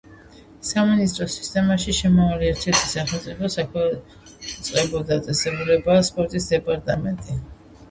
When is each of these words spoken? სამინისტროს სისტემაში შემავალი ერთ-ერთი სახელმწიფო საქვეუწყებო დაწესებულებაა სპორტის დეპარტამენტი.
სამინისტროს 0.67 1.35
სისტემაში 1.39 1.93
შემავალი 1.97 2.47
ერთ-ერთი 2.53 2.89
სახელმწიფო 2.95 3.51
საქვეუწყებო 3.57 5.05
დაწესებულებაა 5.13 6.11
სპორტის 6.11 6.53
დეპარტამენტი. 6.57 7.41